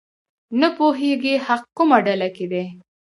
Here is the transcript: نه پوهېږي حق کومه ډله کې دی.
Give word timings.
نه 0.59 0.67
پوهېږي 0.77 1.35
حق 1.45 1.63
کومه 1.77 1.97
ډله 2.05 2.29
کې 2.35 2.45
دی. 2.51 2.65